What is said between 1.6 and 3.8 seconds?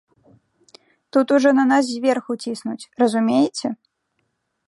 нас зверху ціснуць, разумееце?